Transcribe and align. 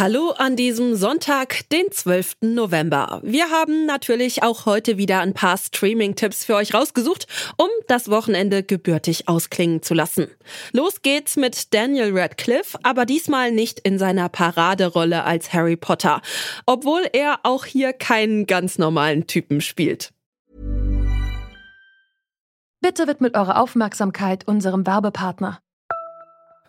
Hallo 0.00 0.30
an 0.30 0.56
diesem 0.56 0.96
Sonntag, 0.96 1.68
den 1.68 1.92
12. 1.92 2.36
November. 2.40 3.20
Wir 3.22 3.50
haben 3.50 3.84
natürlich 3.84 4.42
auch 4.42 4.64
heute 4.64 4.96
wieder 4.96 5.20
ein 5.20 5.34
paar 5.34 5.58
Streaming-Tipps 5.58 6.46
für 6.46 6.54
euch 6.54 6.72
rausgesucht, 6.72 7.26
um 7.58 7.68
das 7.86 8.08
Wochenende 8.08 8.62
gebürtig 8.62 9.28
ausklingen 9.28 9.82
zu 9.82 9.92
lassen. 9.92 10.28
Los 10.72 11.02
geht's 11.02 11.36
mit 11.36 11.74
Daniel 11.74 12.18
Radcliffe, 12.18 12.78
aber 12.82 13.04
diesmal 13.04 13.52
nicht 13.52 13.78
in 13.80 13.98
seiner 13.98 14.30
Paraderolle 14.30 15.24
als 15.24 15.52
Harry 15.52 15.76
Potter, 15.76 16.22
obwohl 16.64 17.02
er 17.12 17.40
auch 17.42 17.66
hier 17.66 17.92
keinen 17.92 18.46
ganz 18.46 18.78
normalen 18.78 19.26
Typen 19.26 19.60
spielt. 19.60 20.14
Bitte 22.80 23.06
widmet 23.06 23.36
eure 23.36 23.58
Aufmerksamkeit 23.58 24.48
unserem 24.48 24.86
Werbepartner. 24.86 25.60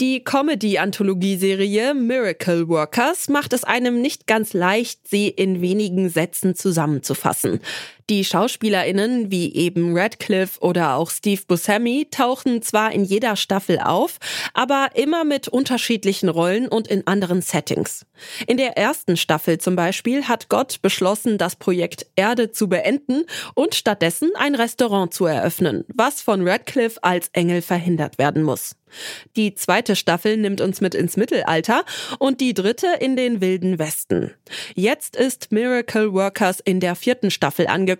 Die 0.00 0.24
Comedy-Anthologieserie 0.24 1.94
Miracle 1.94 2.68
Workers 2.68 3.28
macht 3.28 3.52
es 3.52 3.62
einem 3.62 4.00
nicht 4.00 4.26
ganz 4.26 4.52
leicht, 4.52 5.06
sie 5.06 5.28
in 5.28 5.60
wenigen 5.60 6.08
Sätzen 6.08 6.56
zusammenzufassen. 6.56 7.60
Die 8.10 8.24
SchauspielerInnen 8.24 9.30
wie 9.30 9.54
eben 9.54 9.96
Radcliffe 9.96 10.60
oder 10.60 10.96
auch 10.96 11.10
Steve 11.10 11.42
Buscemi 11.46 12.08
tauchen 12.10 12.62
zwar 12.62 12.92
in 12.92 13.04
jeder 13.04 13.36
Staffel 13.36 13.78
auf, 13.78 14.18
aber 14.54 14.90
immer 14.94 15.24
mit 15.24 15.48
unterschiedlichen 15.48 16.28
Rollen 16.28 16.68
und 16.68 16.88
in 16.88 17.06
anderen 17.06 17.42
Settings. 17.42 18.04
In 18.46 18.56
der 18.56 18.76
ersten 18.76 19.16
Staffel 19.16 19.58
zum 19.58 19.76
Beispiel 19.76 20.24
hat 20.24 20.48
Gott 20.48 20.82
beschlossen, 20.82 21.38
das 21.38 21.56
Projekt 21.56 22.06
Erde 22.16 22.50
zu 22.50 22.68
beenden 22.68 23.24
und 23.54 23.74
stattdessen 23.74 24.30
ein 24.36 24.54
Restaurant 24.54 25.14
zu 25.14 25.26
eröffnen, 25.26 25.84
was 25.94 26.20
von 26.20 26.46
Radcliffe 26.46 27.02
als 27.02 27.28
Engel 27.32 27.62
verhindert 27.62 28.18
werden 28.18 28.42
muss. 28.42 28.76
Die 29.36 29.54
zweite 29.54 29.96
Staffel 29.96 30.36
nimmt 30.36 30.60
uns 30.60 30.82
mit 30.82 30.94
ins 30.94 31.16
Mittelalter 31.16 31.84
und 32.18 32.42
die 32.42 32.52
dritte 32.52 32.88
in 33.00 33.16
den 33.16 33.40
wilden 33.40 33.78
Westen. 33.78 34.32
Jetzt 34.74 35.16
ist 35.16 35.50
Miracle 35.50 36.12
Workers 36.12 36.60
in 36.60 36.78
der 36.78 36.94
vierten 36.94 37.30
Staffel 37.30 37.68
angekommen 37.68 37.91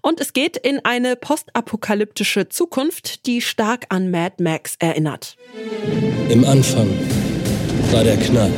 und 0.00 0.20
es 0.20 0.32
geht 0.32 0.56
in 0.56 0.84
eine 0.84 1.16
postapokalyptische 1.16 2.48
Zukunft, 2.48 3.26
die 3.26 3.40
stark 3.40 3.86
an 3.88 4.10
Mad 4.10 4.42
Max 4.42 4.76
erinnert. 4.78 5.36
Im 6.28 6.44
Anfang 6.44 6.88
war 7.90 8.04
der 8.04 8.16
Knall. 8.16 8.52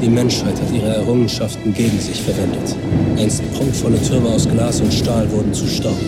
Die 0.00 0.08
Menschheit 0.08 0.60
hat 0.60 0.72
ihre 0.72 0.96
Errungenschaften 0.96 1.72
gegen 1.72 2.00
sich 2.00 2.20
verwendet. 2.20 2.76
Einst 3.16 3.40
prunkvolle 3.54 4.02
Türme 4.02 4.30
aus 4.30 4.48
Glas 4.48 4.80
und 4.80 4.92
Stahl 4.92 5.30
wurden 5.30 5.54
zu 5.54 5.66
Staub. 5.66 5.98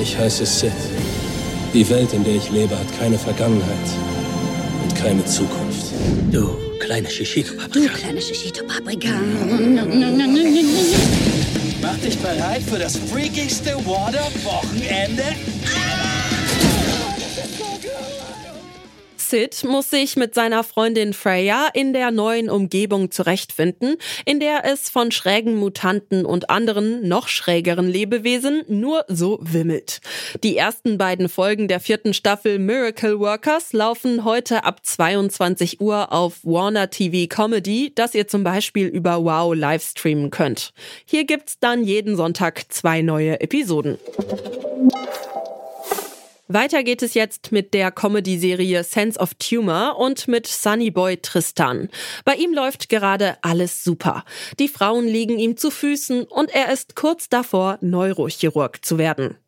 Ich 0.00 0.18
heiße 0.18 0.44
Sid. 0.44 0.72
Die 1.72 1.88
Welt, 1.88 2.12
in 2.12 2.22
der 2.22 2.34
ich 2.34 2.50
lebe, 2.50 2.78
hat 2.78 2.98
keine 2.98 3.18
Vergangenheit 3.18 3.88
und 4.82 4.94
keine 4.94 5.24
Zukunft. 5.24 5.92
Du 6.30 6.50
kleine 6.84 7.08
Shishito-Paprika. 7.08 7.88
Du 7.88 7.88
kleine 7.88 8.20
Shishito-Paprika. 8.20 9.08
Mach 11.80 11.98
dich 11.98 12.18
bereit 12.18 12.62
für 12.62 12.78
das 12.78 12.96
freakigste 12.96 13.74
Water-Wochenende? 13.86 15.24
Sid 19.34 19.64
muss 19.64 19.90
sich 19.90 20.14
mit 20.14 20.32
seiner 20.32 20.62
Freundin 20.62 21.12
Freya 21.12 21.66
in 21.74 21.92
der 21.92 22.12
neuen 22.12 22.48
Umgebung 22.48 23.10
zurechtfinden, 23.10 23.96
in 24.24 24.38
der 24.38 24.64
es 24.64 24.88
von 24.88 25.10
schrägen 25.10 25.56
Mutanten 25.56 26.24
und 26.24 26.50
anderen 26.50 27.08
noch 27.08 27.26
schrägeren 27.26 27.88
Lebewesen 27.88 28.62
nur 28.68 29.04
so 29.08 29.40
wimmelt. 29.42 29.98
Die 30.44 30.56
ersten 30.56 30.98
beiden 30.98 31.28
Folgen 31.28 31.66
der 31.66 31.80
vierten 31.80 32.14
Staffel 32.14 32.60
Miracle 32.60 33.18
Workers 33.18 33.72
laufen 33.72 34.24
heute 34.24 34.62
ab 34.62 34.86
22 34.86 35.80
Uhr 35.80 36.12
auf 36.12 36.44
Warner 36.44 36.90
TV 36.90 37.26
Comedy, 37.26 37.90
das 37.92 38.14
ihr 38.14 38.28
zum 38.28 38.44
Beispiel 38.44 38.86
über 38.86 39.24
Wow 39.24 39.52
live 39.52 39.82
streamen 39.82 40.30
könnt. 40.30 40.72
Hier 41.06 41.24
gibt's 41.24 41.58
dann 41.58 41.82
jeden 41.82 42.14
Sonntag 42.14 42.66
zwei 42.68 43.02
neue 43.02 43.40
Episoden. 43.40 43.98
Weiter 46.46 46.82
geht 46.82 47.02
es 47.02 47.14
jetzt 47.14 47.52
mit 47.52 47.72
der 47.72 47.90
Comedy-Serie 47.90 48.84
Sense 48.84 49.18
of 49.18 49.32
Tumor 49.38 49.96
und 49.98 50.28
mit 50.28 50.46
Sunny 50.46 50.90
Boy 50.90 51.16
Tristan. 51.16 51.88
Bei 52.26 52.34
ihm 52.34 52.52
läuft 52.52 52.90
gerade 52.90 53.38
alles 53.40 53.82
super. 53.82 54.26
Die 54.58 54.68
Frauen 54.68 55.06
liegen 55.06 55.38
ihm 55.38 55.56
zu 55.56 55.70
Füßen 55.70 56.24
und 56.24 56.54
er 56.54 56.70
ist 56.70 56.96
kurz 56.96 57.30
davor, 57.30 57.78
Neurochirurg 57.80 58.84
zu 58.84 58.98
werden. 58.98 59.38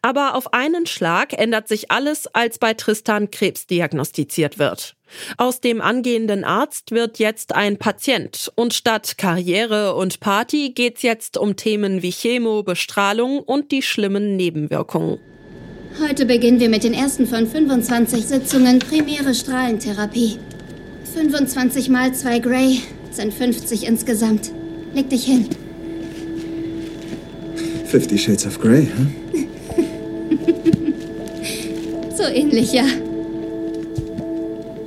Aber 0.00 0.36
auf 0.36 0.52
einen 0.52 0.86
Schlag 0.86 1.32
ändert 1.32 1.66
sich 1.66 1.90
alles, 1.90 2.28
als 2.28 2.60
bei 2.60 2.74
Tristan 2.74 3.32
Krebs 3.32 3.66
diagnostiziert 3.66 4.60
wird. 4.60 4.94
Aus 5.38 5.60
dem 5.60 5.80
angehenden 5.80 6.44
Arzt 6.44 6.92
wird 6.92 7.18
jetzt 7.18 7.52
ein 7.52 7.78
Patient 7.78 8.52
und 8.54 8.74
statt 8.74 9.18
Karriere 9.18 9.96
und 9.96 10.20
Party 10.20 10.70
geht's 10.70 11.02
jetzt 11.02 11.36
um 11.36 11.56
Themen 11.56 12.02
wie 12.02 12.12
Chemo, 12.12 12.62
Bestrahlung 12.62 13.40
und 13.40 13.72
die 13.72 13.82
schlimmen 13.82 14.36
Nebenwirkungen. 14.36 15.33
Heute 16.02 16.26
beginnen 16.26 16.58
wir 16.58 16.68
mit 16.68 16.82
den 16.82 16.92
ersten 16.92 17.24
von 17.24 17.46
25 17.46 18.26
Sitzungen 18.26 18.80
primäre 18.80 19.32
Strahlentherapie. 19.32 20.38
25 21.14 21.88
mal 21.88 22.12
2 22.12 22.40
Grey 22.40 22.80
sind 23.12 23.32
50 23.32 23.86
insgesamt. 23.86 24.50
Leg 24.92 25.08
dich 25.08 25.24
hin. 25.24 25.46
50 27.86 28.20
Shades 28.20 28.44
of 28.44 28.60
Grey, 28.60 28.86
hm? 28.86 29.46
so 32.16 32.24
ähnlich, 32.24 32.72
ja. 32.72 32.86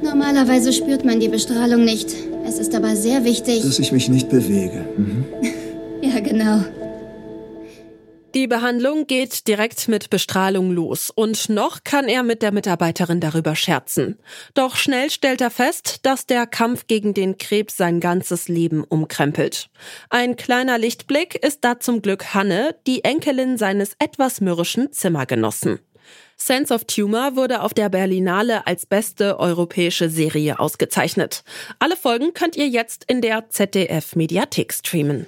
Normalerweise 0.03 0.73
spürt 0.73 1.05
man 1.05 1.21
die 1.21 1.29
Bestrahlung 1.29 1.85
nicht. 1.85 2.13
Es 2.45 2.59
ist 2.59 2.75
aber 2.75 2.97
sehr 2.97 3.23
wichtig. 3.23 3.61
Dass 3.61 3.79
ich 3.79 3.93
mich 3.93 4.09
nicht 4.09 4.27
bewege. 4.27 4.85
Mhm. 4.97 5.23
ja, 6.01 6.19
genau. 6.19 6.65
Die 8.37 8.45
Behandlung 8.45 9.07
geht 9.07 9.47
direkt 9.47 9.87
mit 9.87 10.11
Bestrahlung 10.11 10.69
los 10.69 11.09
und 11.09 11.49
noch 11.49 11.83
kann 11.83 12.07
er 12.07 12.21
mit 12.21 12.43
der 12.43 12.51
Mitarbeiterin 12.51 13.19
darüber 13.19 13.55
scherzen. 13.55 14.19
Doch 14.53 14.75
schnell 14.75 15.09
stellt 15.09 15.41
er 15.41 15.49
fest, 15.49 16.05
dass 16.05 16.27
der 16.27 16.45
Kampf 16.45 16.85
gegen 16.85 17.15
den 17.15 17.39
Krebs 17.39 17.77
sein 17.77 17.99
ganzes 17.99 18.47
Leben 18.47 18.83
umkrempelt. 18.83 19.71
Ein 20.11 20.35
kleiner 20.35 20.77
Lichtblick 20.77 21.33
ist 21.43 21.63
da 21.63 21.79
zum 21.79 22.03
Glück 22.03 22.35
Hanne, 22.35 22.75
die 22.85 23.03
Enkelin 23.03 23.57
seines 23.57 23.93
etwas 23.97 24.39
mürrischen 24.39 24.91
Zimmergenossen. 24.91 25.79
Sense 26.35 26.71
of 26.71 26.85
Tumor 26.85 27.35
wurde 27.35 27.63
auf 27.63 27.73
der 27.73 27.89
Berlinale 27.89 28.67
als 28.67 28.85
beste 28.85 29.39
europäische 29.39 30.11
Serie 30.11 30.59
ausgezeichnet. 30.59 31.43
Alle 31.79 31.95
Folgen 31.95 32.35
könnt 32.35 32.55
ihr 32.55 32.67
jetzt 32.67 33.03
in 33.07 33.21
der 33.21 33.49
ZDF 33.49 34.15
Mediathek 34.15 34.71
streamen. 34.73 35.25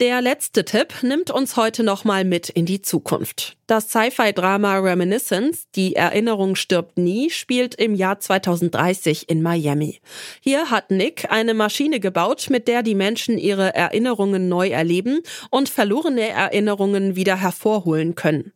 Der 0.00 0.22
letzte 0.22 0.64
Tipp 0.64 1.02
nimmt 1.02 1.30
uns 1.30 1.58
heute 1.58 1.82
nochmal 1.82 2.24
mit 2.24 2.48
in 2.48 2.64
die 2.64 2.80
Zukunft. 2.80 3.58
Das 3.66 3.90
Sci-Fi-Drama 3.90 4.78
Reminiscence, 4.78 5.66
Die 5.74 5.94
Erinnerung 5.94 6.56
stirbt 6.56 6.96
nie, 6.96 7.28
spielt 7.28 7.74
im 7.74 7.94
Jahr 7.94 8.18
2030 8.18 9.28
in 9.28 9.42
Miami. 9.42 10.00
Hier 10.40 10.70
hat 10.70 10.90
Nick 10.90 11.30
eine 11.30 11.52
Maschine 11.52 12.00
gebaut, 12.00 12.46
mit 12.48 12.66
der 12.66 12.82
die 12.82 12.94
Menschen 12.94 13.36
ihre 13.36 13.74
Erinnerungen 13.74 14.48
neu 14.48 14.68
erleben 14.68 15.20
und 15.50 15.68
verlorene 15.68 16.30
Erinnerungen 16.30 17.14
wieder 17.14 17.36
hervorholen 17.36 18.14
können. 18.14 18.54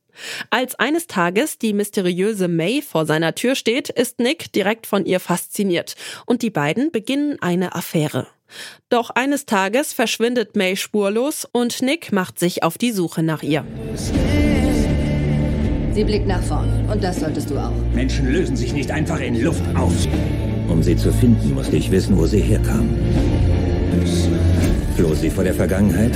Als 0.49 0.77
eines 0.77 1.09
Tages 1.09 1.59
die 1.59 1.75
mysteriöse 1.75 2.49
May 2.49 2.81
vor 2.81 3.05
seiner 3.05 3.35
Tür 3.35 3.55
steht, 3.55 3.91
ist 3.91 4.19
Nick 4.19 4.51
direkt 4.55 4.87
von 4.87 5.05
ihr 5.05 5.21
fasziniert 5.21 5.95
und 6.25 6.41
die 6.41 6.49
beiden 6.49 6.91
beginnen 6.91 7.37
eine 7.43 7.75
Affäre. 7.75 8.29
Doch 8.89 9.11
eines 9.11 9.47
Tages 9.47 9.93
verschwindet 9.93 10.57
May 10.57 10.77
spurlos 10.77 11.47
und 11.51 11.83
Nick 11.83 12.13
macht 12.13 12.39
sich 12.39 12.63
auf 12.63 12.79
die 12.79 12.93
Suche 12.93 13.23
nach 13.23 13.43
ihr. 13.43 13.65
Sie 15.95 16.05
blickt 16.05 16.27
nach 16.27 16.43
vorn 16.43 16.69
und 16.91 17.03
das 17.03 17.21
solltest 17.21 17.51
du 17.51 17.57
auch. 17.57 17.73
Menschen 17.95 18.33
lösen 18.33 18.57
sich 18.57 18.73
nicht 18.73 18.91
einfach 18.91 19.21
in 19.21 19.41
Luft 19.41 19.63
auf. 19.77 19.93
Um 20.69 20.83
sie 20.83 20.97
zu 20.97 21.13
finden, 21.13 21.55
musste 21.55 21.77
ich 21.77 21.91
wissen, 21.91 22.19
wo 22.19 22.27
sie 22.27 22.41
herkam. 22.41 22.89
Floh 24.97 25.15
sie 25.15 25.31
vor 25.31 25.45
der 25.45 25.55
Vergangenheit? 25.55 26.13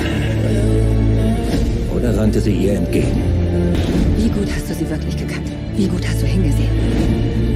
Oder 1.94 2.16
rannte 2.16 2.40
sie 2.40 2.52
ihr 2.52 2.74
entgegen? 2.74 3.37
Wie 4.16 4.28
gut 4.28 4.48
hast 4.54 4.70
du 4.70 4.74
sie 4.74 4.88
wirklich 4.88 5.16
gekannt? 5.16 5.50
Wie 5.76 5.86
gut 5.88 6.06
hast 6.06 6.22
du 6.22 6.26
hingesehen? 6.26 6.70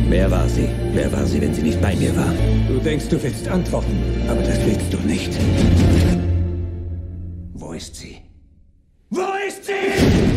Wer 0.09 0.31
war 0.31 0.49
sie? 0.49 0.69
Wer 0.93 1.11
war 1.13 1.27
sie, 1.27 1.41
wenn 1.41 1.55
sie 1.55 1.63
nicht 1.63 1.81
bei 1.81 1.95
mir 1.97 2.15
war? 2.17 2.33
Du 2.69 2.79
denkst, 2.79 3.09
du 3.09 3.23
willst 3.23 3.49
antworten, 3.49 3.97
aber 4.29 4.43
das 4.43 4.59
willst 4.67 4.93
du 4.93 4.99
nicht. 4.99 5.33
Wo 7.55 7.73
ist 7.73 7.95
sie? 7.97 8.19
Wo 9.11 9.27
ist 9.47 9.65
sie? 9.65 10.32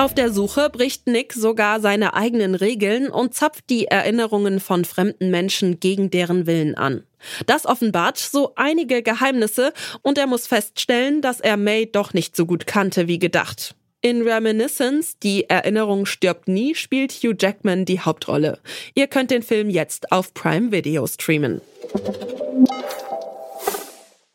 Auf 0.00 0.14
der 0.14 0.32
Suche 0.32 0.70
bricht 0.70 1.08
Nick 1.08 1.34
sogar 1.34 1.78
seine 1.78 2.14
eigenen 2.14 2.54
Regeln 2.54 3.10
und 3.10 3.34
zapft 3.34 3.68
die 3.68 3.84
Erinnerungen 3.84 4.58
von 4.58 4.86
fremden 4.86 5.30
Menschen 5.30 5.78
gegen 5.78 6.10
deren 6.10 6.46
Willen 6.46 6.74
an. 6.74 7.02
Das 7.44 7.66
offenbart 7.66 8.16
so 8.16 8.54
einige 8.56 9.02
Geheimnisse 9.02 9.74
und 10.00 10.16
er 10.16 10.26
muss 10.26 10.46
feststellen, 10.46 11.20
dass 11.20 11.40
er 11.40 11.58
May 11.58 11.84
doch 11.84 12.14
nicht 12.14 12.34
so 12.34 12.46
gut 12.46 12.66
kannte 12.66 13.08
wie 13.08 13.18
gedacht. 13.18 13.74
In 14.00 14.26
Reminiscence, 14.26 15.18
die 15.18 15.50
Erinnerung 15.50 16.06
stirbt 16.06 16.48
nie, 16.48 16.74
spielt 16.74 17.12
Hugh 17.12 17.36
Jackman 17.38 17.84
die 17.84 18.00
Hauptrolle. 18.00 18.58
Ihr 18.94 19.06
könnt 19.06 19.30
den 19.30 19.42
Film 19.42 19.68
jetzt 19.68 20.12
auf 20.12 20.32
Prime 20.32 20.72
Video 20.72 21.06
streamen. 21.06 21.60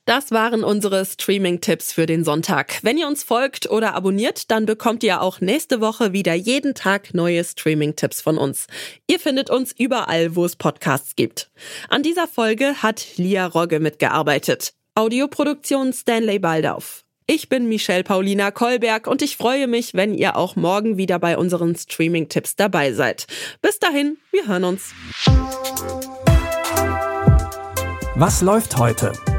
Das 0.05 0.29
waren 0.29 0.63
unsere 0.63 1.03
Streaming-Tipps 1.03 1.91
für 1.91 2.05
den 2.05 2.23
Sonntag. 2.23 2.77
Wenn 2.83 2.95
ihr 2.95 3.07
uns 3.07 3.23
folgt 3.23 3.71
oder 3.71 3.95
abonniert, 3.95 4.51
dann 4.51 4.67
bekommt 4.67 5.03
ihr 5.03 5.19
auch 5.19 5.41
nächste 5.41 5.81
Woche 5.81 6.13
wieder 6.13 6.35
jeden 6.35 6.75
Tag 6.75 7.15
neue 7.15 7.43
Streaming-Tipps 7.43 8.21
von 8.21 8.37
uns. 8.37 8.67
Ihr 9.07 9.19
findet 9.19 9.49
uns 9.49 9.73
überall, 9.75 10.35
wo 10.35 10.45
es 10.45 10.57
Podcasts 10.57 11.15
gibt. 11.15 11.49
An 11.89 12.03
dieser 12.03 12.27
Folge 12.27 12.83
hat 12.83 13.17
Lia 13.17 13.47
Rogge 13.47 13.79
mitgearbeitet. 13.79 14.75
Audioproduktion 14.93 15.91
Stanley 15.91 16.37
Baldauf. 16.37 17.03
Ich 17.25 17.49
bin 17.49 17.67
Michelle 17.67 18.03
Paulina 18.03 18.51
Kolberg 18.51 19.07
und 19.07 19.23
ich 19.23 19.37
freue 19.37 19.65
mich, 19.65 19.95
wenn 19.95 20.13
ihr 20.13 20.35
auch 20.35 20.55
morgen 20.55 20.97
wieder 20.97 21.17
bei 21.17 21.35
unseren 21.35 21.75
Streaming-Tipps 21.75 22.55
dabei 22.55 22.93
seid. 22.93 23.25
Bis 23.63 23.79
dahin, 23.79 24.17
wir 24.31 24.47
hören 24.47 24.65
uns. 24.65 24.93
Was 28.13 28.43
läuft 28.43 28.77
heute? 28.77 29.11